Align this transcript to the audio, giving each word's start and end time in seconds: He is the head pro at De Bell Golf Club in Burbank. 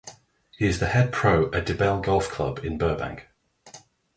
He 0.57 0.65
is 0.65 0.79
the 0.79 0.87
head 0.87 1.11
pro 1.13 1.51
at 1.51 1.67
De 1.67 1.75
Bell 1.75 2.01
Golf 2.01 2.27
Club 2.27 2.65
in 2.65 2.79
Burbank. 2.79 3.27